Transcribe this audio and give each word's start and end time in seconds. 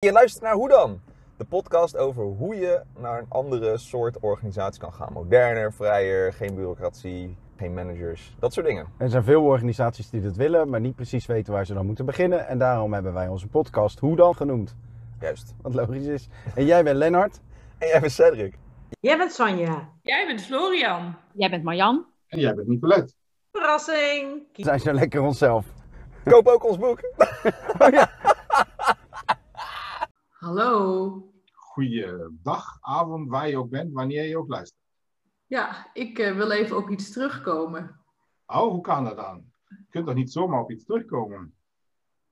Je 0.00 0.12
luistert 0.12 0.42
naar 0.42 0.54
Hoe 0.54 0.68
dan? 0.68 1.00
De 1.36 1.44
podcast 1.44 1.96
over 1.96 2.24
hoe 2.24 2.56
je 2.56 2.82
naar 2.98 3.18
een 3.18 3.26
andere 3.28 3.78
soort 3.78 4.18
organisatie 4.18 4.80
kan 4.80 4.92
gaan. 4.92 5.12
Moderner, 5.12 5.72
vrijer, 5.72 6.32
geen 6.32 6.54
bureaucratie, 6.54 7.36
geen 7.56 7.74
managers, 7.74 8.36
dat 8.38 8.52
soort 8.52 8.66
dingen. 8.66 8.86
Er 8.98 9.10
zijn 9.10 9.24
veel 9.24 9.42
organisaties 9.42 10.10
die 10.10 10.20
dat 10.20 10.36
willen, 10.36 10.68
maar 10.68 10.80
niet 10.80 10.94
precies 10.94 11.26
weten 11.26 11.52
waar 11.52 11.66
ze 11.66 11.74
dan 11.74 11.86
moeten 11.86 12.06
beginnen. 12.06 12.46
En 12.46 12.58
daarom 12.58 12.92
hebben 12.92 13.12
wij 13.12 13.28
onze 13.28 13.46
podcast 13.46 13.98
Hoe 13.98 14.16
dan 14.16 14.34
genoemd. 14.34 14.76
Juist. 15.20 15.54
Wat 15.62 15.74
logisch 15.74 16.06
is. 16.06 16.28
En 16.54 16.64
jij 16.64 16.84
bent 16.84 16.96
Lennart. 16.96 17.40
En 17.78 17.88
jij 17.88 18.00
bent 18.00 18.12
Cedric. 18.12 18.58
Jij 19.00 19.16
bent 19.16 19.32
Sanja. 19.32 19.88
Jij 20.02 20.26
bent 20.26 20.42
Florian. 20.42 21.14
Jij 21.32 21.50
bent 21.50 21.62
Marjan. 21.62 22.06
En 22.26 22.38
jij 22.38 22.54
bent 22.54 22.68
Nicolette. 22.68 23.12
Verrassing. 23.52 24.42
We 24.52 24.62
zijn 24.62 24.80
zo 24.80 24.92
lekker 24.92 25.22
onszelf. 25.22 25.66
Koop 26.24 26.46
ook 26.46 26.64
ons 26.64 26.78
boek. 26.78 27.00
Hallo. 30.38 31.32
Goeiedag, 31.52 32.78
avond, 32.80 33.28
waar 33.28 33.48
je 33.48 33.58
ook 33.58 33.70
bent, 33.70 33.92
wanneer 33.92 34.24
je 34.24 34.38
ook 34.38 34.48
luistert. 34.48 34.82
Ja, 35.46 35.90
ik 35.92 36.18
eh, 36.18 36.36
wil 36.36 36.50
even 36.50 36.76
op 36.76 36.90
iets 36.90 37.12
terugkomen. 37.12 38.00
Oh, 38.46 38.70
hoe 38.70 38.80
kan 38.80 39.04
dat 39.04 39.16
dan? 39.16 39.44
Je 39.68 39.86
kunt 39.90 40.06
toch 40.06 40.14
niet 40.14 40.32
zomaar 40.32 40.60
op 40.60 40.70
iets 40.70 40.84
terugkomen? 40.84 41.54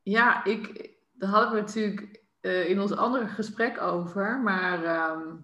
Ja, 0.02 0.44
ik, 0.44 0.94
daar 1.12 1.30
hadden 1.30 1.50
we 1.50 1.60
natuurlijk 1.60 2.22
eh, 2.40 2.68
in 2.68 2.80
ons 2.80 2.92
andere 2.92 3.26
gesprek 3.26 3.80
over. 3.80 4.40
Maar 4.40 4.84
ehm, 4.84 5.36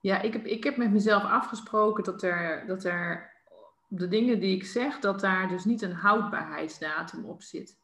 ja, 0.00 0.20
ik 0.20 0.32
heb, 0.32 0.44
ik 0.44 0.64
heb 0.64 0.76
met 0.76 0.92
mezelf 0.92 1.22
afgesproken 1.22 2.04
dat 2.04 2.22
er, 2.22 2.66
dat 2.66 2.84
er 2.84 3.32
de 3.88 4.08
dingen 4.08 4.40
die 4.40 4.56
ik 4.56 4.64
zeg, 4.64 4.98
dat 4.98 5.20
daar 5.20 5.48
dus 5.48 5.64
niet 5.64 5.82
een 5.82 5.94
houdbaarheidsdatum 5.94 7.24
op 7.24 7.42
zit. 7.42 7.80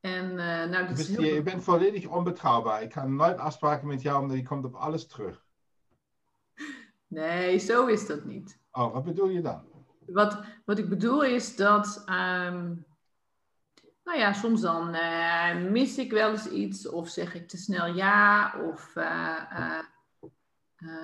En 0.00 0.30
eh, 0.30 0.70
nou, 0.70 0.86
dat 0.86 0.96
Dus 0.96 1.08
is 1.08 1.16
heel... 1.16 1.24
je, 1.24 1.34
je 1.34 1.42
bent 1.42 1.64
volledig 1.64 2.06
onbetrouwbaar. 2.06 2.82
Ik 2.82 2.92
ga 2.92 3.06
nooit 3.06 3.38
afspraken 3.38 3.86
met 3.86 4.02
jou, 4.02 4.22
omdat 4.22 4.36
je 4.36 4.42
komt 4.42 4.64
op 4.64 4.74
alles 4.74 5.06
terug. 5.06 5.44
Nee, 7.06 7.58
zo 7.58 7.86
is 7.86 8.06
dat 8.06 8.24
niet. 8.24 8.58
Oh, 8.72 8.92
wat 8.92 9.04
bedoel 9.04 9.28
je 9.28 9.40
dan? 9.40 9.64
Wat, 10.06 10.40
wat 10.64 10.78
ik 10.78 10.88
bedoel 10.88 11.24
is 11.24 11.56
dat, 11.56 12.02
ehm, 12.06 12.74
nou 14.04 14.18
ja, 14.18 14.32
soms 14.32 14.60
dan 14.60 14.94
eh, 14.94 15.56
mis 15.56 15.98
ik 15.98 16.10
wel 16.12 16.30
eens 16.30 16.48
iets 16.48 16.88
of 16.88 17.08
zeg 17.08 17.34
ik 17.34 17.48
te 17.48 17.56
snel 17.56 17.86
ja. 17.86 18.54
Of, 18.72 18.96
eh, 18.96 19.78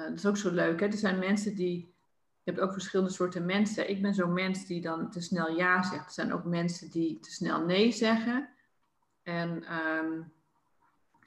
dat 0.08 0.14
is 0.14 0.26
ook 0.26 0.36
zo 0.36 0.50
leuk, 0.50 0.80
hè? 0.80 0.86
Er 0.86 0.92
zijn 0.92 1.18
mensen 1.18 1.54
die, 1.54 1.94
je 2.42 2.50
hebt 2.50 2.60
ook 2.60 2.72
verschillende 2.72 3.12
soorten 3.12 3.46
mensen. 3.46 3.90
Ik 3.90 4.02
ben 4.02 4.14
zo'n 4.14 4.32
mens 4.32 4.66
die 4.66 4.80
dan 4.80 5.10
te 5.10 5.20
snel 5.20 5.56
ja 5.56 5.82
zegt. 5.82 6.06
Er 6.06 6.12
zijn 6.12 6.32
ook 6.32 6.44
mensen 6.44 6.90
die 6.90 7.20
te 7.20 7.30
snel 7.30 7.64
nee 7.64 7.92
zeggen. 7.92 8.48
En, 9.26 9.64
ehm, 9.64 10.22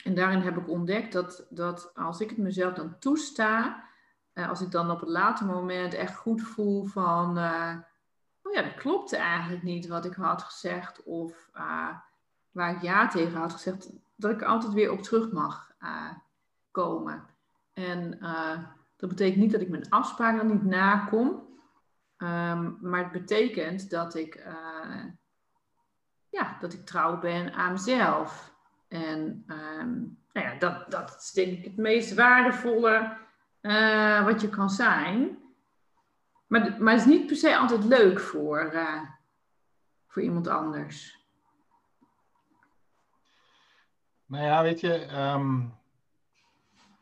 en 0.04 0.16
daarin 0.16 0.40
heb 0.40 0.58
ik 0.58 0.70
ontdekt 0.70 1.14
dat, 1.14 1.48
dat 1.50 1.92
als 1.96 2.20
ik 2.20 2.30
het 2.30 2.38
mezelf 2.38 2.74
dan 2.74 3.00
toesta, 3.00 3.84
eh, 4.34 4.50
als 4.50 4.62
ik 4.62 4.72
dan 4.72 4.92
op 4.92 5.00
het 5.00 5.10
later 5.10 5.46
moment 5.46 5.94
echt 5.94 6.16
goed 6.16 6.42
voel 6.42 6.86
van, 6.86 7.38
eh, 7.38 7.76
oh 8.42 8.54
ja, 8.54 8.62
dat 8.62 8.74
klopte 8.74 9.18
eigenlijk 9.18 9.64
niet 9.64 9.88
wat 9.88 10.06
ik 10.06 10.14
had 10.14 10.42
gezegd, 10.42 11.04
of 11.04 11.50
eh, 11.54 11.90
waar 12.52 12.76
ik 12.76 12.82
ja 12.82 13.08
tegen 13.08 13.40
had 13.40 13.54
gezegd, 13.54 13.90
dat 14.16 14.32
ik 14.32 14.44
altijd 14.44 14.74
weer 14.74 14.92
op 14.92 15.02
terug 15.02 15.32
mag 15.32 15.68
komen. 16.72 17.26
En 17.74 18.20
dat 18.96 19.10
betekent 19.10 19.40
niet 19.40 19.52
dat 19.52 19.62
ik 19.62 19.70
mijn 19.70 19.90
afspraken 19.90 20.48
niet 20.48 20.64
nakom, 20.64 21.48
ehm, 22.18 22.72
maar 22.82 23.04
het 23.04 23.12
betekent 23.12 23.90
dat 23.90 24.16
ik, 24.16 24.44
ja, 26.30 26.58
dat 26.60 26.74
ik 26.74 26.86
trouw 26.86 27.20
ben 27.20 27.54
aan 27.54 27.72
mezelf. 27.72 28.54
En 28.88 29.44
ehm, 29.48 29.90
nou 30.34 30.48
ja, 30.48 30.56
dat, 30.60 30.92
dat 30.92 31.16
is 31.20 31.32
denk 31.32 31.58
ik 31.58 31.64
het 31.64 31.78
meest 31.78 32.14
waardevolle 32.14 33.18
eh, 33.62 34.26
wat 34.26 34.42
je 34.42 34.50
kan 34.50 34.70
zijn. 34.70 35.38
Maar, 36.48 36.76
maar 36.80 36.94
het 36.94 37.02
is 37.02 37.08
niet 37.08 37.28
per 37.28 37.36
se 37.36 37.58
altijd 37.58 37.84
leuk 37.84 38.20
voor, 38.20 38.60
eh, 38.60 39.02
voor 40.08 40.22
iemand 40.22 40.48
anders. 40.48 41.18
Nou 44.26 44.44
ja, 44.44 44.62
weet 44.62 44.80
je, 44.80 44.94
ehm, 44.94 45.62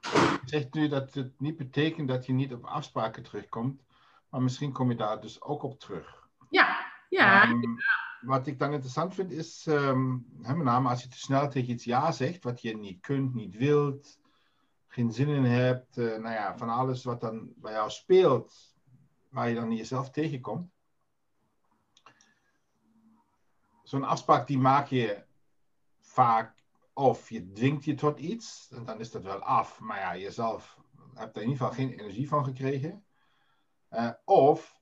je 0.02 0.40
zegt 0.46 0.74
nu 0.74 0.88
dat 0.88 1.14
het 1.14 1.40
niet 1.40 1.58
betekent 1.58 2.08
dat 2.08 2.26
je 2.26 2.34
niet 2.34 2.54
op 2.54 2.66
afspraken 2.66 3.24
terugkomt, 3.24 3.82
maar 4.30 4.42
misschien 4.42 4.72
kom 4.72 4.90
je 4.90 4.96
daar 4.96 5.22
dus 5.22 5.42
ook 5.42 5.64
op 5.64 5.80
terug. 5.80 6.28
Ja, 6.50 6.92
ja, 7.10 7.44
Ehm, 7.44 7.62
wat 8.28 8.48
ik 8.48 8.60
dan 8.60 8.72
interessant 8.72 9.14
vind 9.14 9.32
is, 9.32 9.68
ehm, 9.68 10.18
hè, 10.42 10.56
met 10.56 10.66
name 10.66 10.90
als 10.90 11.04
je 11.04 11.08
te 11.10 11.18
snel 11.18 11.50
tegen 11.50 11.70
iets 11.70 11.84
ja 11.84 12.12
zegt, 12.12 12.44
wat 12.44 12.62
je 12.62 12.78
niet 12.78 13.00
kunt, 13.02 13.34
niet 13.34 13.56
wilt, 13.56 14.20
geen 14.88 15.12
zin 15.12 15.28
in 15.28 15.44
hebt, 15.44 15.98
eh, 15.98 16.06
nou 16.06 16.34
ja, 16.34 16.58
van 16.58 16.70
alles 16.70 17.04
wat 17.04 17.22
dan 17.22 17.54
bij 17.56 17.72
jou 17.72 17.90
speelt, 17.90 18.76
waar 19.30 19.50
je 19.50 19.56
dan 19.56 19.76
jezelf 19.76 20.10
tegenkomt. 20.10 20.72
Zo'n 23.84 24.04
afspraak 24.04 24.48
die 24.48 24.58
maak 24.58 24.88
je 24.88 25.24
vaak, 26.00 26.64
of 26.94 27.30
je 27.30 27.52
dwingt 27.52 27.86
je 27.86 27.96
tot 27.96 28.20
iets, 28.20 28.70
en 28.72 28.86
dan 28.86 29.00
is 29.00 29.12
dat 29.12 29.24
wel 29.24 29.40
af, 29.40 29.80
maar 29.80 30.00
ja, 30.00 30.18
jezelf 30.18 30.80
hebt 31.14 31.36
er 31.36 31.42
in 31.42 31.50
ieder 31.50 31.66
geval 31.66 31.86
geen 31.86 32.00
energie 32.00 32.28
van 32.28 32.44
gekregen. 32.44 33.06
Eh, 33.90 34.12
of 34.26 34.77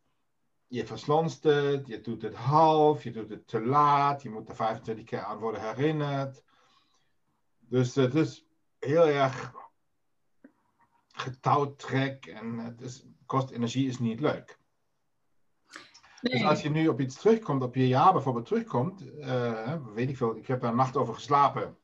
je 0.75 0.85
verslonst 0.85 1.43
het, 1.43 1.87
je 1.87 2.01
doet 2.01 2.21
het 2.21 2.35
half, 2.35 3.03
je 3.03 3.11
doet 3.11 3.29
het 3.29 3.47
te 3.47 3.61
laat, 3.61 4.21
je 4.21 4.29
moet 4.29 4.49
er 4.49 4.55
25 4.55 5.05
keer 5.05 5.19
aan 5.19 5.37
worden 5.37 5.61
herinnerd. 5.61 6.43
Dus 7.59 7.95
het 7.95 8.15
is 8.15 8.45
heel 8.79 9.07
erg 9.07 9.53
getouwtrek 11.07 12.25
en 12.25 12.57
het 12.57 12.81
is, 12.81 13.05
kost 13.25 13.49
energie, 13.49 13.87
is 13.87 13.99
niet 13.99 14.19
leuk. 14.19 14.59
Dus 16.21 16.43
als 16.43 16.61
je 16.61 16.69
nu 16.69 16.87
op 16.87 16.99
iets 16.99 17.15
terugkomt, 17.15 17.63
op 17.63 17.75
je 17.75 17.87
jaar 17.87 18.13
bijvoorbeeld 18.13 18.45
terugkomt, 18.45 19.17
eh, 19.19 19.85
weet 19.93 20.09
ik 20.09 20.17
veel, 20.17 20.35
ik 20.35 20.47
heb 20.47 20.61
daar 20.61 20.69
een 20.69 20.75
nacht 20.75 20.97
over 20.97 21.13
geslapen. 21.13 21.77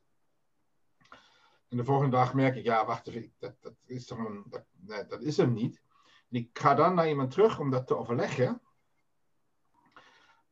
En 1.68 1.76
de 1.76 1.84
volgende 1.84 2.16
dag 2.16 2.34
merk 2.34 2.56
ik, 2.56 2.64
ja, 2.64 2.86
wacht 2.86 3.08
even, 3.08 3.32
dat, 3.38 3.54
dat 3.60 3.74
is 3.86 4.06
toch 4.06 4.18
een, 4.18 4.44
dat, 4.48 4.64
nee, 4.80 5.06
dat 5.06 5.22
is 5.22 5.36
hem 5.36 5.52
niet. 5.52 5.82
En 6.30 6.38
ik 6.38 6.58
ga 6.58 6.74
dan 6.74 6.94
naar 6.94 7.08
iemand 7.08 7.30
terug 7.30 7.58
om 7.58 7.70
dat 7.70 7.86
te 7.86 7.96
overleggen. 7.96 8.60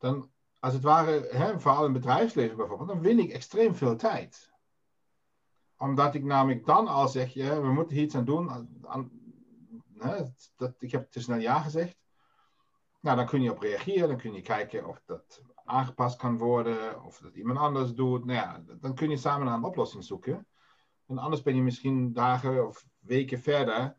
Dan, 0.01 0.31
als 0.59 0.73
het 0.73 0.83
ware, 0.83 1.29
hè, 1.31 1.61
vooral 1.61 1.85
in 1.85 1.93
bedrijfsleven 1.93 2.57
bijvoorbeeld, 2.57 2.89
dan 2.89 3.01
win 3.01 3.19
ik 3.19 3.31
extreem 3.31 3.75
veel 3.75 3.97
tijd. 3.97 4.53
Omdat 5.77 6.15
ik 6.15 6.25
namelijk 6.25 6.67
dan 6.67 6.89
al 6.89 7.09
zeg, 7.09 7.33
ja, 7.33 7.61
we 7.61 7.73
moeten 7.73 7.97
hier 7.97 8.05
iets 8.05 8.15
aan 8.15 8.25
doen. 8.25 8.69
Hè, 9.99 10.23
dat, 10.57 10.75
ik 10.79 10.93
heb 10.93 11.11
te 11.11 11.21
snel 11.21 11.39
ja 11.39 11.61
gezegd. 11.61 11.99
Nou, 13.01 13.17
dan 13.17 13.27
kun 13.27 13.43
je 13.43 13.51
op 13.51 13.61
reageren. 13.61 14.09
Dan 14.09 14.17
kun 14.17 14.33
je 14.33 14.41
kijken 14.41 14.87
of 14.87 15.03
dat 15.05 15.43
aangepast 15.65 16.19
kan 16.19 16.39
worden. 16.39 17.05
Of 17.05 17.19
dat 17.19 17.35
iemand 17.35 17.59
anders 17.59 17.95
doet. 17.95 18.25
Nou 18.25 18.39
ja, 18.39 18.65
dan 18.81 18.95
kun 18.95 19.11
je 19.11 19.17
samen 19.17 19.47
naar 19.47 19.57
een 19.57 19.65
oplossing 19.65 20.05
zoeken. 20.05 20.47
En 21.07 21.19
anders 21.19 21.43
ben 21.43 21.55
je 21.55 21.63
misschien 21.63 22.13
dagen 22.13 22.67
of 22.67 22.87
weken 22.99 23.41
verder. 23.41 23.97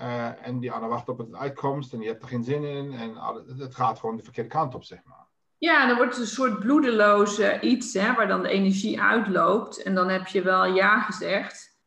Eh, 0.00 0.46
en 0.46 0.58
die 0.58 0.72
ander 0.72 0.88
wacht 0.88 1.08
op 1.08 1.18
een 1.18 1.36
uitkomst. 1.36 1.92
En 1.92 2.00
je 2.00 2.08
hebt 2.08 2.22
er 2.22 2.28
geen 2.28 2.44
zin 2.44 2.64
in. 2.64 2.92
En 2.92 3.16
het 3.58 3.74
gaat 3.74 3.98
gewoon 3.98 4.16
de 4.16 4.22
verkeerde 4.22 4.48
kant 4.48 4.74
op, 4.74 4.84
zeg 4.84 5.04
maar. 5.04 5.26
Ja, 5.58 5.86
dan 5.86 5.96
wordt 5.96 6.12
het 6.12 6.20
een 6.20 6.30
soort 6.30 6.58
bloedeloze 6.58 7.60
iets, 7.60 7.94
hè, 7.94 8.14
waar 8.14 8.28
dan 8.28 8.42
de 8.42 8.48
energie 8.48 9.00
uitloopt. 9.00 9.82
En 9.82 9.94
dan 9.94 10.08
heb 10.08 10.26
je 10.26 10.42
wel 10.42 10.64
ja 10.64 11.00
gezegd, 11.00 11.78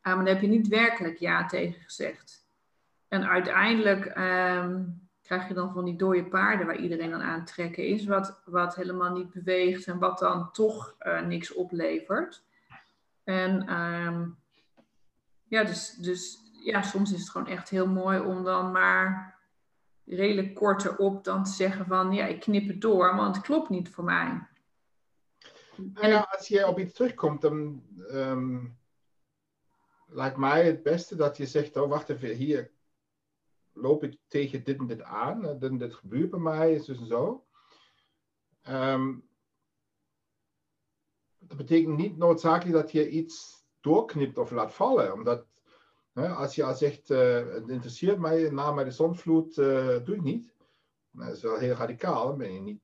ah, 0.00 0.14
maar 0.14 0.24
dan 0.24 0.34
heb 0.34 0.42
je 0.42 0.48
niet 0.48 0.68
werkelijk 0.68 1.18
ja 1.18 1.46
tegen 1.46 1.82
gezegd. 1.82 2.46
En 3.08 3.28
uiteindelijk 3.28 4.04
ehm, 4.04 4.82
krijg 5.22 5.48
je 5.48 5.54
dan 5.54 5.72
van 5.72 5.84
die 5.84 5.96
dode 5.96 6.24
paarden 6.24 6.66
waar 6.66 6.78
iedereen 6.78 7.14
aan 7.14 7.22
aan 7.22 7.38
het 7.38 7.46
trekken 7.46 7.86
is, 7.86 8.04
wat, 8.04 8.40
wat 8.44 8.74
helemaal 8.74 9.12
niet 9.12 9.32
beweegt 9.32 9.86
en 9.86 9.98
wat 9.98 10.18
dan 10.18 10.52
toch 10.52 10.94
eh, 10.98 11.20
niks 11.20 11.54
oplevert. 11.54 12.44
En 13.24 13.66
ehm, 13.68 14.28
ja, 15.48 15.64
dus, 15.64 15.90
dus 15.90 16.47
ja, 16.68 16.82
soms 16.82 17.12
is 17.12 17.20
het 17.20 17.30
gewoon 17.30 17.46
echt 17.46 17.68
heel 17.68 17.86
mooi 17.86 18.20
om 18.20 18.44
dan 18.44 18.72
maar 18.72 19.38
redelijk 20.04 20.54
kort 20.54 20.84
erop 20.84 21.24
dan 21.24 21.44
te 21.44 21.50
zeggen 21.50 21.86
van 21.86 22.12
ja, 22.12 22.26
ik 22.26 22.40
knip 22.40 22.68
het 22.68 22.80
door, 22.80 23.16
want 23.16 23.36
het 23.36 23.44
klopt 23.44 23.68
niet 23.68 23.88
voor 23.88 24.04
mij. 24.04 24.46
Ja, 25.94 26.28
als 26.30 26.48
je 26.48 26.66
op 26.66 26.78
iets 26.78 26.94
terugkomt, 26.94 27.40
dan 27.40 27.82
ehm, 28.08 28.66
lijkt 30.06 30.36
mij 30.36 30.66
het 30.66 30.82
beste 30.82 31.16
dat 31.16 31.36
je 31.36 31.46
zegt, 31.46 31.76
oh 31.76 31.88
wacht 31.88 32.08
even, 32.08 32.34
hier 32.34 32.70
loop 33.72 34.04
ik 34.04 34.18
tegen 34.26 34.64
dit 34.64 34.78
en 34.78 34.86
dit 34.86 35.02
aan, 35.02 35.44
eh, 35.44 35.60
dit 35.60 35.70
en 35.70 35.78
dit 35.78 35.94
gebeurt 35.94 36.30
bij 36.30 36.40
mij, 36.40 36.74
is 36.74 36.84
dus 36.84 37.06
zo. 37.06 37.46
Ehm, 38.62 39.16
dat 41.38 41.56
betekent 41.56 41.96
niet 41.96 42.16
noodzakelijk 42.16 42.76
dat 42.76 42.92
je 42.92 43.08
iets 43.08 43.64
doorknipt 43.80 44.38
of 44.38 44.50
laat 44.50 44.74
vallen, 44.74 45.12
omdat 45.12 45.46
als 46.26 46.54
je 46.54 46.64
al 46.64 46.74
zegt, 46.74 47.10
eh, 47.10 47.48
het 47.48 47.68
interesseert 47.68 48.18
mij, 48.18 48.50
na 48.50 48.72
mij 48.72 48.84
de 48.84 48.90
zonvloed, 48.90 49.58
eh, 49.58 50.04
doe 50.04 50.14
ik 50.14 50.22
niet. 50.22 50.54
Nou, 51.10 51.26
dat 51.28 51.36
is 51.36 51.42
wel 51.42 51.58
heel 51.58 51.74
radicaal, 51.74 52.26
dan 52.26 52.38
ben 52.38 52.52
je 52.52 52.60
niet 52.60 52.82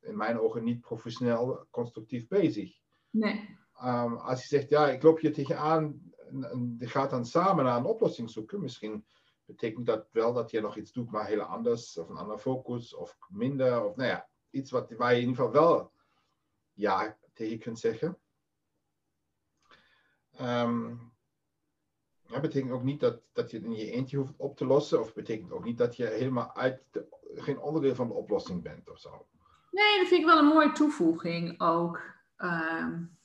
in 0.00 0.16
mijn 0.16 0.40
ogen 0.40 0.64
niet 0.64 0.80
professioneel 0.80 1.66
constructief 1.70 2.28
bezig. 2.28 2.78
Nee. 3.10 3.58
ehm, 3.74 4.14
als 4.14 4.40
je 4.40 4.46
zegt, 4.46 4.68
ja, 4.68 4.90
ik 4.90 5.02
loop 5.02 5.18
hier 5.18 5.32
tegenaan 5.32 6.12
en, 6.30 6.76
je 6.78 6.88
gaat 6.88 7.10
dan 7.10 7.26
samen 7.26 7.64
naar 7.64 7.76
een 7.76 7.84
oplossing 7.84 8.30
zoeken, 8.30 8.60
misschien 8.60 9.06
betekent 9.44 9.86
dat 9.86 10.08
wel 10.12 10.32
dat 10.32 10.50
je 10.50 10.60
nog 10.60 10.76
iets 10.76 10.92
doet, 10.92 11.10
maar 11.10 11.26
heel 11.26 11.42
anders, 11.42 11.98
of 11.98 12.08
een 12.08 12.16
andere 12.16 12.38
focus, 12.38 12.94
of 12.94 13.16
minder, 13.28 13.84
of 13.84 13.96
nou 13.96 14.08
ja, 14.08 14.28
iets 14.50 14.70
wat, 14.70 14.90
waar 14.90 15.14
je 15.14 15.20
in 15.20 15.28
ieder 15.28 15.44
geval 15.44 15.62
wel 15.62 15.92
ja 16.72 17.18
tegen 17.32 17.58
kunt 17.58 17.78
zeggen. 17.78 18.18
Um, 20.40 21.12
dat 22.30 22.40
betekent 22.40 22.72
ook 22.72 22.82
niet 22.82 23.00
dat, 23.00 23.20
dat 23.32 23.50
je 23.50 23.56
het 23.56 23.66
in 23.66 23.74
je 23.74 23.90
eentje 23.90 24.16
hoeft 24.16 24.34
op 24.36 24.56
te 24.56 24.66
lossen, 24.66 25.00
of 25.00 25.14
betekent 25.14 25.52
ook 25.52 25.64
niet 25.64 25.78
dat 25.78 25.96
je 25.96 26.06
helemaal 26.06 26.56
uit 26.56 26.82
de, 26.90 27.06
geen 27.34 27.60
onderdeel 27.60 27.94
van 27.94 28.08
de 28.08 28.14
oplossing 28.14 28.62
bent 28.62 28.90
of 28.90 28.98
zo. 28.98 29.26
Nee, 29.70 29.98
dat 29.98 30.08
vind 30.08 30.20
ik 30.20 30.26
wel 30.26 30.38
een 30.38 30.44
mooie 30.44 30.72
toevoeging 30.72 31.60
ook. 31.60 32.00
Um, 32.38 33.18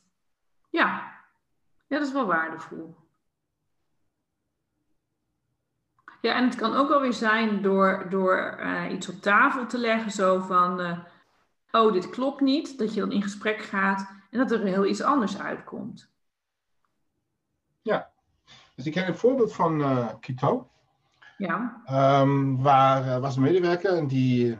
ja. 0.69 1.22
ja, 1.88 1.98
dat 1.98 2.07
is 2.07 2.13
wel 2.13 2.25
waardevol. 2.25 2.96
Ja, 6.22 6.36
en 6.36 6.44
het 6.44 6.56
kan 6.56 6.75
ook 6.75 6.90
wel 6.90 7.01
weer 7.01 7.13
zijn 7.13 7.62
door, 7.62 8.10
door 8.10 8.58
uh, 8.60 8.92
iets 8.92 9.10
op 9.10 9.22
tafel 9.22 9.66
te 9.66 9.78
leggen, 9.78 10.12
zo 10.12 10.40
van, 10.40 10.80
uh, 10.80 11.00
oh, 11.72 11.94
dit 11.94 12.10
klopt 12.10 12.42
niet, 12.42 12.78
dat 12.78 12.94
je 12.94 13.00
dan 13.00 13.12
in 13.12 13.22
gesprek 13.22 13.62
gaat 13.62 14.10
en 14.30 14.38
dat 14.40 14.51
er 14.51 14.62
heel 14.62 14.86
iets 14.86 15.01
anders 15.01 15.40
uitkomt. 15.40 16.13
Ja, 17.81 18.13
dus 18.75 18.86
ik 18.86 18.94
heb 18.94 19.07
een 19.07 19.16
voorbeeld 19.16 19.54
van 19.54 19.80
uh, 19.80 20.13
Kito. 20.19 20.69
Ja. 21.38 21.81
Um, 22.22 22.62
waar 22.62 23.22
was 23.22 23.36
een 23.36 23.42
medewerker 23.42 23.98
en 23.98 24.07
die 24.07 24.57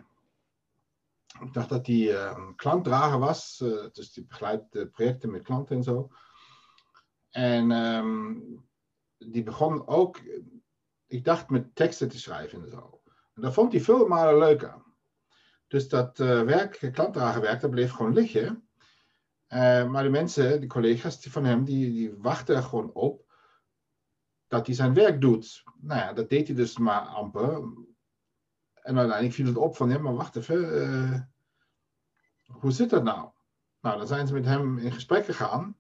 ik 1.42 1.54
dacht 1.54 1.70
dat 1.70 1.88
hij 1.88 1.96
uh, 1.96 2.38
klantdrager 2.56 3.20
was, 3.20 3.58
dus 3.92 4.14
die 4.14 4.26
begeleidt 4.26 4.92
projecten 4.92 5.32
met 5.32 5.42
klanten 5.42 5.76
en 5.76 5.84
zo. 5.84 6.10
En 7.30 7.72
um, 7.72 8.66
die 9.18 9.44
begon 9.44 9.88
ook, 9.88 10.22
ik 11.08 11.24
dacht 11.24 11.50
met 11.50 11.76
teksten 11.76 12.10
te 12.10 12.20
schrijven 12.20 12.62
en 12.64 12.70
zo. 12.70 13.02
En 13.34 13.42
dat 13.42 13.54
vond 13.54 13.72
hij 13.72 13.82
veel 13.82 14.08
malen 14.08 14.38
leuker. 14.38 14.84
Dus 15.68 15.90
dat 15.90 16.18
werk, 16.18 16.90
klantdragerwerk, 16.94 17.62
dat 17.62 17.70
bleef 17.70 17.92
gewoon 17.92 18.14
liggen. 18.14 18.68
maar 19.90 20.04
de 20.04 20.10
mensen, 20.10 20.62
de 20.62 20.68
collega's 20.68 21.22
die 21.22 21.32
van 21.32 21.46
hem, 21.46 21.64
die, 21.64 21.92
die 21.92 22.14
wachten 22.18 22.64
gewoon 22.64 22.92
op 22.94 23.25
dat 24.48 24.66
hij 24.66 24.76
zijn 24.76 24.94
werk 24.94 25.22
doet. 25.22 25.64
Nou 25.80 26.00
ja, 26.00 26.14
dat 26.14 26.30
deed 26.30 26.48
hij 26.48 26.56
dus 26.56 26.78
maar 26.78 27.02
amper. 27.02 27.54
En 28.74 28.98
uiteindelijk 28.98 29.34
viel 29.34 29.46
het 29.46 29.58
op 29.58 29.76
van, 29.76 29.90
ja, 29.90 29.98
maar 29.98 30.16
wacht 30.16 30.36
even, 30.36 30.88
uh, 30.88 31.20
hoe 32.46 32.72
zit 32.72 32.90
dat 32.90 33.04
nou? 33.04 33.30
Nou, 33.82 33.98
dan 33.98 34.08
zijn 34.08 34.28
ze 34.28 34.34
met 34.34 34.46
hem 34.46 34.78
in 34.78 34.92
gesprek 34.92 35.26
gegaan. 35.26 35.78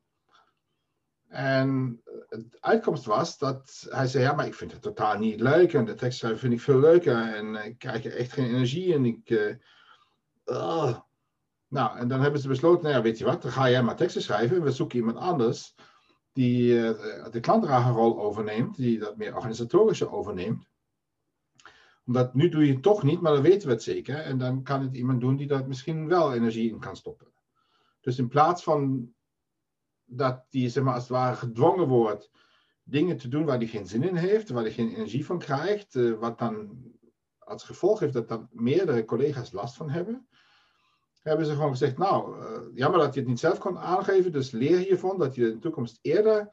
En 1.27 2.01
de 2.29 2.57
uitkomst 2.59 3.06
was 3.06 3.38
dat 3.38 3.88
hij 3.89 4.07
zei, 4.07 4.23
ja, 4.23 4.33
maar 4.33 4.45
ik 4.45 4.53
vind 4.56 4.71
het 4.71 4.81
totaal 4.81 5.18
niet 5.18 5.39
leuk. 5.39 5.73
En 5.73 5.85
de 5.85 5.95
tekstschrijven 5.95 6.39
vind 6.39 6.53
ik 6.53 6.61
veel 6.61 6.79
leuker. 6.79 7.33
En 7.33 7.56
ik 7.56 7.77
krijg 7.77 8.06
er 8.06 8.15
echt 8.15 8.33
geen 8.33 8.45
energie. 8.45 8.94
En 8.94 9.06
ik... 9.06 9.29
Uh, 10.45 10.97
nou, 11.68 11.97
en 11.97 12.07
dan 12.07 12.21
hebben 12.21 12.41
ze 12.41 12.47
besloten, 12.47 12.83
nou 12.83 12.95
ja, 12.95 13.01
weet 13.01 13.18
je 13.18 13.25
wat, 13.25 13.41
dan 13.41 13.51
ga 13.51 13.69
jij 13.69 13.83
maar 13.83 13.95
teksten 13.95 14.21
schrijven. 14.21 14.63
We 14.63 14.71
zoeken 14.71 14.97
iemand 14.97 15.18
anders 15.18 15.75
die 16.35 16.73
uh, 16.73 17.25
de 17.31 17.39
klantdragerrol 17.39 18.19
overneemt. 18.19 18.75
Die 18.75 18.99
dat 18.99 19.17
meer 19.17 19.35
organisatorische 19.35 20.09
overneemt 20.11 20.67
omdat 22.05 22.33
nu 22.33 22.49
doe 22.49 22.65
je 22.65 22.73
het 22.73 22.81
toch 22.81 23.03
niet, 23.03 23.21
maar 23.21 23.33
dan 23.33 23.41
weten 23.41 23.67
we 23.67 23.73
het 23.73 23.83
zeker. 23.83 24.15
En 24.15 24.37
dan 24.37 24.63
kan 24.63 24.81
het 24.81 24.95
iemand 24.95 25.21
doen 25.21 25.35
die 25.35 25.47
daar 25.47 25.67
misschien 25.67 26.07
wel 26.07 26.33
energie 26.33 26.69
in 26.69 26.79
kan 26.79 26.95
stoppen. 26.95 27.27
Dus 28.01 28.17
in 28.17 28.27
plaats 28.27 28.63
van 28.63 29.11
dat 30.05 30.45
die 30.49 30.69
zeg 30.69 30.83
maar, 30.83 30.93
als 30.93 31.03
het 31.03 31.11
ware 31.11 31.35
gedwongen 31.35 31.87
wordt 31.87 32.31
dingen 32.83 33.17
te 33.17 33.27
doen 33.27 33.45
waar 33.45 33.57
hij 33.57 33.67
geen 33.67 33.87
zin 33.87 34.03
in 34.03 34.15
heeft, 34.15 34.49
waar 34.49 34.63
hij 34.63 34.71
geen 34.71 34.93
energie 34.93 35.25
van 35.25 35.39
krijgt, 35.39 35.95
uh, 35.95 36.19
wat 36.19 36.39
dan 36.39 36.77
als 37.39 37.63
gevolg 37.63 37.99
heeft 37.99 38.13
dat 38.13 38.27
dan 38.27 38.47
meerdere 38.51 39.05
collega's 39.05 39.51
last 39.51 39.75
van 39.75 39.89
hebben, 39.89 40.27
hebben 41.30 41.45
ze 41.45 41.54
gewoon 41.54 41.69
gezegd, 41.69 41.98
nou, 41.98 42.39
uh, 42.39 42.45
jammer 42.74 43.00
dat 43.00 43.13
je 43.13 43.19
het 43.19 43.30
niet 43.30 43.39
zelf 43.39 43.57
kon 43.57 43.80
aangeven, 43.80 44.31
dus 44.31 44.51
leer 44.51 44.77
hiervan, 44.77 45.18
dat 45.18 45.36
je 45.36 45.48
in 45.48 45.54
de 45.54 45.60
toekomst 45.60 46.00
eerder 46.01 46.50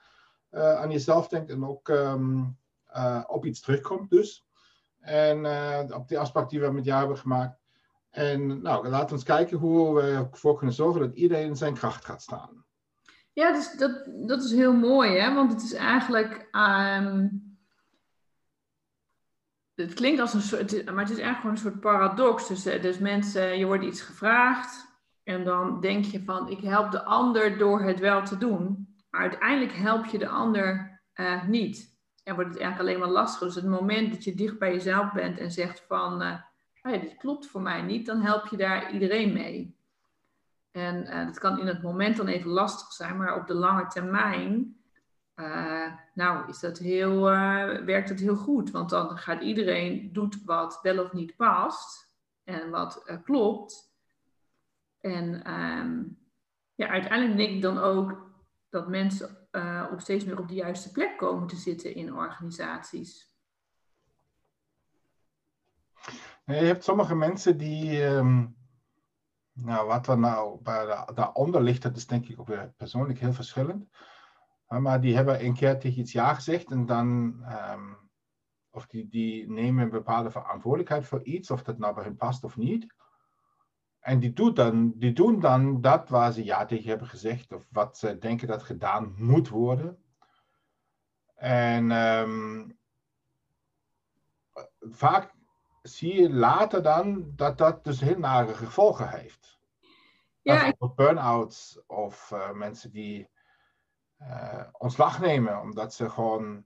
uh, 0.51 0.75
aan 0.75 0.91
jezelf 0.91 1.29
denkt 1.29 1.51
en 1.51 1.65
ook 1.65 1.89
um, 1.89 2.57
op 3.27 3.45
iets 3.45 3.61
terugkomt 3.61 4.11
dus. 4.11 4.47
En 5.01 5.47
op 5.95 6.09
die 6.09 6.19
afspraak 6.19 6.51
die 6.51 6.61
we 6.61 6.71
met 6.71 6.85
jou 6.85 6.99
hebben 6.99 7.19
gemaakt. 7.19 7.61
En 8.11 8.63
nou, 8.63 8.89
laten 8.89 9.19
we 9.19 9.25
kijken 9.25 9.59
hoe 9.59 9.95
we 9.95 10.03
ervoor 10.03 10.57
kunnen 10.57 10.75
zorgen 10.75 11.01
dat 11.01 11.15
iedereen 11.15 11.47
in 11.47 11.57
zijn 11.57 11.75
kracht 11.75 12.05
gaat 12.05 12.23
staan. 12.23 12.65
Ja, 13.33 13.53
dus 13.53 13.73
dat, 13.73 14.09
dat 14.27 14.43
is 14.43 14.53
heel 14.53 14.73
mooi, 14.73 15.19
hè? 15.19 15.35
want 15.35 15.53
het 15.53 15.63
is 15.63 15.73
eigenlijk. 15.73 16.49
Um, 16.53 17.52
het 19.75 19.95
klinkt 19.95 20.21
als 20.21 20.35
een 20.35 20.41
soort, 20.41 20.85
maar 20.85 21.05
het 21.05 21.11
is 21.11 21.19
eigenlijk 21.19 21.37
gewoon 21.37 21.51
een 21.51 21.63
soort 21.63 21.81
paradox. 21.81 22.49
Dus, 22.49 22.67
eh, 22.67 22.83
dus 22.83 22.99
mensen, 22.99 23.59
je 23.59 23.67
wordt 23.67 23.85
iets 23.85 24.01
gevraagd 24.01 24.91
en 25.25 25.45
dan 25.45 25.81
denk 25.81 26.05
je 26.05 26.25
van 26.25 26.49
ik 26.49 26.61
help 26.61 26.91
de 26.91 27.05
ander 27.05 27.59
door 27.59 27.83
het 27.83 27.99
wel 27.99 28.25
te 28.25 28.39
doen. 28.39 28.95
Maar 29.11 29.21
uiteindelijk 29.21 29.73
help 29.73 30.07
je 30.07 30.19
de 30.19 30.29
ander 30.29 31.01
uh, 31.15 31.45
niet 31.45 32.01
en 32.25 32.35
wordt 32.35 32.51
het 32.51 32.59
eigenlijk 32.59 32.91
alleen 32.91 33.05
maar 33.05 33.23
lastiger. 33.23 33.47
Dus 33.47 33.57
het 33.57 33.65
moment 33.65 34.13
dat 34.13 34.25
je 34.25 34.35
dicht 34.35 34.59
bij 34.59 34.73
jezelf 34.73 35.13
bent 35.13 35.39
en 35.39 35.51
zegt 35.51 35.85
van, 35.89 36.19
ja, 36.83 36.99
dit 36.99 37.17
klopt 37.17 37.47
voor 37.47 37.61
mij 37.61 37.83
niet, 37.83 38.07
dan 38.07 38.21
help 38.21 38.47
je 38.47 38.57
daar 38.57 38.93
iedereen 38.93 39.33
mee. 39.33 39.77
En 40.71 41.27
dat 41.27 41.39
kan 41.39 41.59
in 41.59 41.67
het 41.67 41.83
moment 41.83 42.17
dan 42.17 42.27
even 42.27 42.51
lastig 42.51 42.93
zijn, 42.93 43.17
maar 43.17 43.37
op 43.37 43.47
de 43.47 43.55
lange 43.55 43.87
termijn, 43.87 44.77
uh, 45.37 45.93
nou, 46.14 46.49
is 46.49 46.61
dat 46.61 46.79
heel, 46.79 47.20
werkt 47.84 48.08
het 48.08 48.20
heel 48.20 48.37
goed. 48.37 48.70
Want 48.70 48.90
dan 48.90 49.19
gaat 49.19 49.43
iedereen 49.43 50.12
doet 50.12 50.44
wat 50.44 50.79
wel 50.82 51.05
of 51.05 51.12
niet 51.12 51.37
past 51.37 52.14
en 52.44 52.70
wat 52.70 53.20
klopt. 53.25 53.94
En 55.00 55.52
um, 55.52 56.19
ja, 56.75 56.88
uiteindelijk 56.88 57.37
denk 57.37 57.50
ik 57.50 57.62
dan 57.62 57.79
ook 57.79 58.31
dat 58.69 58.88
mensen 58.88 59.37
op 59.93 60.00
steeds 60.00 60.25
meer 60.25 60.38
op 60.38 60.49
de 60.49 60.55
juiste 60.55 60.90
plek 60.93 61.19
komen 61.19 61.49
te 61.49 61.56
zitten 61.56 61.94
in 61.94 62.14
organisaties. 62.14 63.31
Je 66.44 66.52
hebt 66.52 66.84
sommige 66.84 67.14
mensen 67.14 67.58
die, 67.58 68.05
um, 68.05 68.56
nou 69.52 69.87
wat 69.87 70.08
er 70.08 70.19
nou 70.19 70.62
daaronder 71.14 71.62
ligt, 71.62 71.82
dat 71.82 71.96
is 71.96 72.06
denk 72.06 72.29
ik 72.29 72.40
ook 72.40 72.46
weer 72.46 72.73
persoonlijk 72.76 73.19
heel 73.19 73.32
verschillend. 73.32 73.88
Maar 74.81 75.01
die 75.01 75.15
hebben 75.15 75.45
een 75.45 75.55
keer 75.55 75.79
tegen 75.79 76.01
iets 76.01 76.13
ja 76.13 76.35
gezegd 76.35 76.70
en 76.70 76.87
dan, 76.87 77.06
um, 77.73 78.11
of 78.70 78.87
die, 78.87 79.08
die 79.08 79.51
nemen 79.51 79.85
een 79.85 79.91
bepaalde 79.91 80.31
verantwoordelijkheid 80.31 81.06
voor 81.06 81.23
iets, 81.23 81.51
of 81.51 81.63
dat 81.63 81.79
nou 81.79 81.94
bij 81.94 82.05
hen 82.05 82.17
past 82.17 82.44
of 82.44 82.56
niet. 82.56 82.94
En 84.01 84.20
die, 84.20 84.32
doet 84.32 84.56
dan, 84.56 84.93
die 84.96 85.13
doen 85.13 85.41
dan 85.41 85.81
dat 85.81 86.08
waar 86.08 86.32
ze 86.32 86.44
ja 86.44 86.65
tegen 86.65 86.89
hebben 86.89 87.08
gezegd, 87.08 87.53
of 87.53 87.67
wat 87.70 87.99
ze 87.99 88.19
denken 88.19 88.49
dat 88.49 88.63
gedaan 88.63 89.15
moet 89.17 89.49
worden. 89.49 90.05
En 91.35 91.91
um, 91.91 92.79
vaak 94.81 95.35
zie 95.82 96.23
je 96.23 96.32
later 96.32 96.82
dan 96.82 97.32
dat 97.37 97.58
dat 97.58 97.85
dus 97.85 98.01
heel 98.01 98.19
nare 98.19 98.55
gevolgen 98.55 99.08
heeft. 99.08 99.61
Ja, 100.43 100.73
burn-outs 100.94 101.81
of 101.87 102.31
uh, 102.31 102.53
mensen 102.53 102.93
die 102.93 103.31
uh, 104.29 104.62
ontslag 104.72 105.20
nemen 105.20 105.60
omdat 105.60 105.94
ze 105.94 106.10
gewoon 106.10 106.64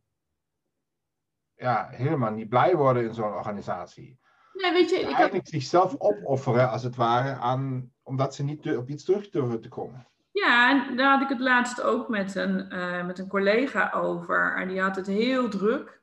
ja, 1.55 1.89
helemaal 1.91 2.31
niet 2.31 2.49
blij 2.49 2.77
worden 2.77 3.05
in 3.05 3.15
zo'n 3.15 3.33
organisatie. 3.33 4.19
Nee, 4.53 4.73
weet 4.73 4.91
je, 4.91 4.97
ik 4.97 5.13
eigenlijk 5.13 5.49
zichzelf 5.49 5.95
opofferen, 5.99 6.71
als 6.71 6.83
het 6.83 6.97
ware, 6.97 7.35
aan, 7.35 7.93
omdat 8.03 8.35
ze 8.35 8.43
niet 8.43 8.77
op 8.77 8.89
iets 8.89 9.05
terug 9.05 9.31
durven 9.31 9.61
te 9.61 9.69
komen. 9.69 10.07
Ja, 10.31 10.71
en 10.71 10.97
daar 10.97 11.11
had 11.11 11.23
ik 11.23 11.29
het 11.29 11.41
laatst 11.41 11.83
ook 11.83 12.09
met 12.09 12.35
een, 12.35 12.75
uh, 12.75 13.07
met 13.07 13.19
een 13.19 13.29
collega 13.29 13.91
over. 13.91 14.57
En 14.57 14.69
die 14.69 14.81
had 14.81 14.97
het 14.97 15.07
heel 15.07 15.49
druk. 15.49 16.01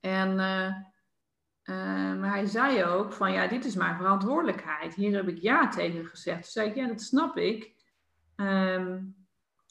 En 0.00 0.38
uh, 0.38 0.74
uh, 1.64 2.18
maar 2.18 2.30
hij 2.30 2.46
zei 2.46 2.84
ook 2.84 3.12
van, 3.12 3.32
ja, 3.32 3.46
dit 3.46 3.64
is 3.64 3.74
mijn 3.74 3.96
verantwoordelijkheid. 3.96 4.94
Hier 4.94 5.16
heb 5.16 5.28
ik 5.28 5.38
ja 5.38 5.68
tegen 5.68 6.06
gezegd. 6.06 6.42
Toen 6.42 6.50
zei 6.50 6.68
ik, 6.68 6.74
ja, 6.74 6.86
dat 6.86 7.00
snap 7.00 7.36
ik. 7.36 7.74
Um, 8.36 9.15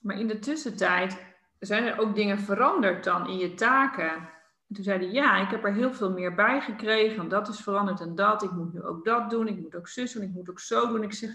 maar 0.06 0.20
in 0.20 0.28
de 0.28 0.40
tussentijd 0.40 1.26
zijn 1.60 1.84
er 1.84 2.00
ook 2.00 2.16
dingen 2.16 2.40
veranderd 2.40 3.04
dan 3.04 3.28
in 3.28 3.38
je 3.38 3.54
taken 3.54 4.34
toen 4.74 4.84
zei 4.84 5.00
hij, 5.00 5.12
ja, 5.12 5.42
ik 5.42 5.50
heb 5.50 5.64
er 5.64 5.74
heel 5.74 5.94
veel 5.94 6.12
meer 6.12 6.36
bij 6.36 6.62
gekregen. 6.62 7.30
Dat 7.30 7.48
is 7.48 7.60
veranderd 7.60 8.00
en 8.00 8.16
dat. 8.16 8.44
Ik 8.44 8.52
moet 8.52 8.74
nu 8.74 8.84
ook 8.84 9.06
dat 9.06 9.30
doen. 9.30 9.48
Ik 9.48 9.62
moet 9.62 9.76
ook 9.76 9.88
zus 9.88 10.14
doen. 10.14 10.24
Ik 10.24 10.34
moet 10.34 10.50
ook 10.50 10.60
zo 10.60 10.88
doen. 10.88 11.04
Ik 11.04 11.14
zeg, 11.14 11.30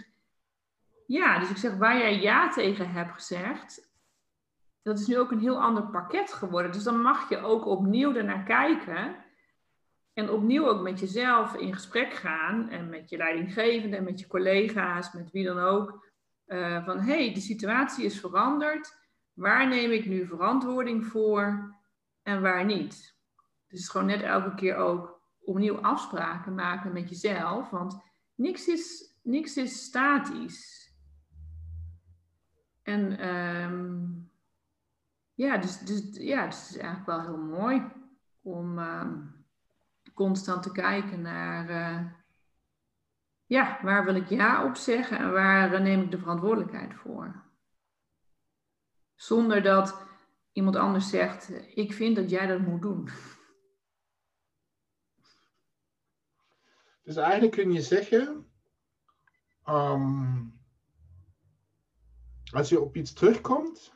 ja, 1.06 1.38
dus 1.38 1.50
ik 1.50 1.56
zeg, 1.56 1.76
waar 1.76 1.98
jij 1.98 2.20
ja 2.20 2.48
tegen 2.48 2.90
hebt 2.90 3.12
gezegd, 3.12 3.90
dat 4.82 4.98
is 4.98 5.06
nu 5.06 5.18
ook 5.18 5.30
een 5.30 5.40
heel 5.40 5.62
ander 5.62 5.86
pakket 5.86 6.32
geworden. 6.32 6.72
Dus 6.72 6.82
dan 6.82 7.00
mag 7.00 7.28
je 7.28 7.38
ook 7.38 7.66
opnieuw 7.66 8.14
ernaar 8.14 8.42
kijken. 8.42 9.16
En 10.12 10.30
opnieuw 10.30 10.68
ook 10.68 10.82
met 10.82 11.00
jezelf 11.00 11.54
in 11.54 11.74
gesprek 11.74 12.12
gaan. 12.12 12.68
En 12.68 12.88
met 12.88 13.10
je 13.10 13.16
leidinggevende 13.16 13.96
en 13.96 14.04
met 14.04 14.20
je 14.20 14.26
collega's, 14.26 15.12
met 15.12 15.30
wie 15.30 15.44
dan 15.44 15.58
ook. 15.58 16.08
Eh, 16.50 16.84
van 16.84 16.98
hé, 16.98 17.24
hey, 17.24 17.34
de 17.34 17.40
situatie 17.40 18.04
is 18.04 18.20
veranderd. 18.20 18.98
Waar 19.32 19.68
neem 19.68 19.90
ik 19.90 20.06
nu 20.06 20.26
verantwoording 20.26 21.06
voor 21.06 21.74
en 22.22 22.42
waar 22.42 22.64
niet? 22.64 23.16
Dus 23.68 23.88
gewoon 23.88 24.06
net 24.06 24.22
elke 24.22 24.54
keer 24.54 24.76
ook 24.76 25.20
opnieuw 25.40 25.76
afspraken 25.80 26.54
maken 26.54 26.92
met 26.92 27.08
jezelf. 27.08 27.70
Want 27.70 28.02
niks 28.34 28.68
is, 28.68 29.14
niks 29.22 29.56
is 29.56 29.84
statisch. 29.84 30.92
En 32.82 33.18
ehm, 33.18 34.08
ja, 35.34 35.56
dus, 35.56 35.78
dus, 35.78 36.02
ja, 36.12 36.44
het 36.44 36.54
is 36.54 36.76
eigenlijk 36.76 37.06
wel 37.06 37.20
heel 37.20 37.58
mooi 37.58 37.82
om 38.42 38.78
ehm, 38.78 39.18
constant 40.14 40.62
te 40.62 40.72
kijken 40.72 41.22
naar, 41.22 41.68
eh, 41.68 42.19
ja, 43.50 43.78
waar 43.82 44.04
wil 44.04 44.14
ik 44.14 44.28
ja 44.28 44.64
op 44.64 44.76
zeggen 44.76 45.18
en 45.18 45.32
waar 45.32 45.72
eh, 45.72 45.80
neem 45.80 46.02
ik 46.02 46.10
de 46.10 46.18
verantwoordelijkheid 46.18 46.94
voor. 46.94 47.42
Zonder 49.14 49.62
dat 49.62 50.02
iemand 50.52 50.76
anders 50.76 51.08
zegt, 51.08 51.52
ik 51.76 51.92
vind 51.92 52.16
dat 52.16 52.30
jij 52.30 52.46
dat 52.46 52.60
moet 52.60 52.82
doen. 52.82 53.08
Dus 57.02 57.16
eigenlijk 57.16 57.52
kun 57.52 57.72
je 57.72 57.82
zeggen, 57.82 58.50
ehm, 59.64 60.44
als 62.52 62.68
je 62.68 62.80
op 62.80 62.96
iets 62.96 63.12
terugkomt, 63.12 63.94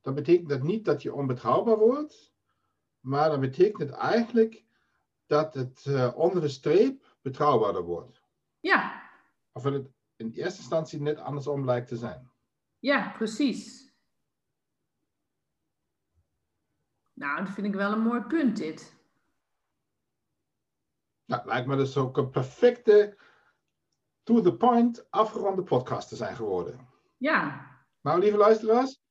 dan 0.00 0.14
betekent 0.14 0.48
dat 0.48 0.62
niet 0.62 0.84
dat 0.84 1.02
je 1.02 1.14
onbetrouwbaar 1.14 1.78
wordt, 1.78 2.32
maar 3.00 3.30
dan 3.30 3.40
betekent 3.40 3.90
het 3.90 3.98
eigenlijk 3.98 4.64
dat 5.26 5.54
het 5.54 5.84
uh, 5.88 6.12
onder 6.16 6.40
de 6.40 6.48
streep 6.48 7.16
betrouwbaarder 7.22 7.82
wordt. 7.82 8.19
Ja. 8.60 9.10
Of 9.52 9.62
het 9.62 9.88
in 10.16 10.32
eerste 10.32 10.58
instantie 10.58 11.00
net 11.00 11.18
andersom 11.18 11.64
lijkt 11.64 11.88
te 11.88 11.96
zijn. 11.96 12.30
Ja, 12.78 13.12
precies. 13.16 13.94
Nou, 17.12 17.44
dat 17.44 17.54
vind 17.54 17.66
ik 17.66 17.74
wel 17.74 17.92
een 17.92 18.02
mooi 18.02 18.22
punt 18.22 18.56
dit. 18.56 18.98
Nou, 21.24 21.46
lijkt 21.46 21.66
me 21.66 21.76
dus 21.76 21.96
ook 21.96 22.16
een 22.16 22.30
perfecte, 22.30 23.18
to 24.22 24.40
the 24.40 24.56
point, 24.56 25.10
afgeronde 25.10 25.62
podcast 25.62 26.08
te 26.08 26.16
zijn 26.16 26.36
geworden. 26.36 26.88
Ja. 27.16 27.68
Nou, 28.00 28.20
lieve 28.20 28.36
luisteraars, 28.36 29.02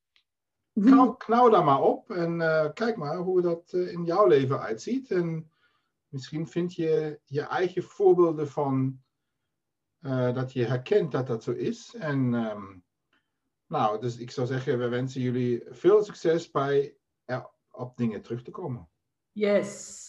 knauw, 0.73 1.13
knauw 1.13 1.49
daar 1.49 1.63
maar 1.63 1.81
op 1.81 2.11
en 2.11 2.39
uh, 2.39 2.69
kijk 2.73 2.97
maar 2.97 3.17
hoe 3.17 3.41
dat 3.41 3.73
uh, 3.73 3.91
in 3.91 4.03
jouw 4.03 4.27
leven 4.27 4.59
uitziet. 4.59 5.11
En 5.11 5.51
misschien 6.07 6.47
vind 6.47 6.73
je 6.75 7.19
je 7.25 7.41
eigen 7.41 7.83
voorbeelden 7.83 8.49
van 8.49 9.03
uh, 10.01 10.33
dat 10.33 10.53
je 10.53 10.65
herkent 10.65 11.11
dat 11.11 11.27
dat 11.27 11.43
zo 11.43 11.51
is. 11.51 11.95
En 11.95 12.33
um, 12.33 12.83
nou, 13.67 14.01
dus 14.01 14.17
ik 14.17 14.31
zou 14.31 14.47
zeggen, 14.47 14.79
we 14.79 14.87
wensen 14.87 15.21
jullie 15.21 15.63
veel 15.69 16.03
succes 16.03 16.51
bij 16.51 16.97
er 17.25 17.49
op 17.71 17.97
dingen 17.97 18.21
terug 18.21 18.43
te 18.43 18.51
komen. 18.51 18.89
Yes. 19.31 20.07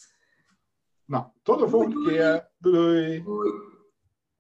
Nou, 1.05 1.27
tot 1.43 1.59
de 1.59 1.69
volgende 1.69 2.09
keer. 2.09 2.51
Doei. 2.59 3.23
doei. 3.23 3.70